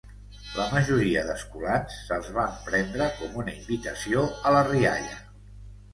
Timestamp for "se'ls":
2.07-2.31